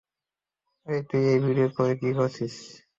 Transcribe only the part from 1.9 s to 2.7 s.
কী করছিস?